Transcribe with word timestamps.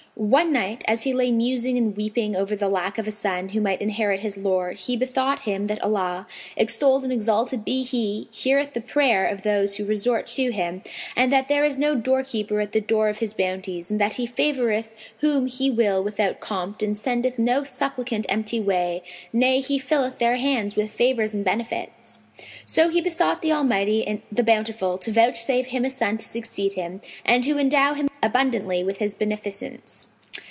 One 0.13 0.51
night, 0.51 0.83
as 0.89 1.03
he 1.03 1.13
lay 1.13 1.31
musing 1.31 1.77
and 1.77 1.95
weeping 1.95 2.35
over 2.35 2.53
the 2.53 2.67
lack 2.67 2.97
of 2.97 3.07
a 3.07 3.11
son 3.11 3.49
who 3.49 3.61
might 3.61 3.81
inherit 3.81 4.19
his 4.19 4.35
lore, 4.35 4.71
he 4.73 4.97
bethought 4.97 5.43
him 5.47 5.65
that 5.65 5.81
Allah 5.81 6.27
(extolled 6.57 7.05
and 7.05 7.13
exalted 7.13 7.63
be 7.63 7.81
He!) 7.81 8.27
heareth 8.29 8.73
the 8.73 8.81
prayer 8.81 9.25
of 9.25 9.41
those 9.41 9.77
who 9.77 9.85
resort 9.85 10.27
to 10.27 10.51
Him 10.51 10.83
and 11.15 11.31
that 11.31 11.47
there 11.47 11.63
is 11.63 11.77
no 11.77 11.95
doorkeeper 11.95 12.59
at 12.59 12.73
the 12.73 12.81
door 12.81 13.07
of 13.07 13.19
His 13.19 13.33
bounties 13.33 13.89
and 13.89 14.01
that 14.01 14.15
He 14.15 14.27
favoureth 14.27 14.91
whom 15.21 15.47
He 15.47 15.71
will 15.71 16.03
without 16.03 16.41
compt 16.41 16.83
and 16.83 16.95
sendeth 16.97 17.39
no 17.39 17.63
supplicant 17.63 18.25
empty 18.27 18.59
away; 18.59 19.03
nay 19.31 19.61
He 19.61 19.79
filleth 19.79 20.19
their 20.19 20.35
hands 20.35 20.75
with 20.75 20.91
favours 20.91 21.33
and 21.33 21.45
benefits. 21.45 22.19
So 22.65 22.89
he 22.89 23.01
besought 23.01 23.41
the 23.43 23.51
Almighty, 23.51 24.23
the 24.31 24.43
Bountiful, 24.43 24.97
to 24.99 25.11
vouchsafe 25.11 25.67
him 25.67 25.85
a 25.85 25.91
son 25.91 26.17
to 26.17 26.25
succeed 26.27 26.73
him, 26.73 27.01
and 27.23 27.43
to 27.43 27.59
endow 27.59 27.93
him 27.93 28.09
abundantly 28.23 28.83
with 28.83 28.97
His 28.97 29.13
beneficence. 29.13 30.07